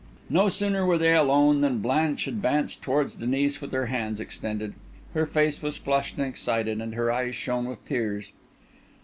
No 0.31 0.49
sooner 0.49 0.83
were 0.83 0.97
they 0.97 1.13
alone 1.15 1.61
than 1.61 1.77
Blanche 1.77 2.25
advanced 2.25 2.81
towards 2.81 3.13
Denis 3.13 3.61
with 3.61 3.71
her 3.71 3.85
hands 3.85 4.19
extended. 4.19 4.73
Her 5.13 5.27
face 5.27 5.61
was 5.61 5.77
flushed 5.77 6.17
and 6.17 6.25
excited, 6.25 6.81
and 6.81 6.95
her 6.95 7.11
eyes 7.11 7.35
shone 7.35 7.65
with 7.65 7.85
tears. 7.85 8.31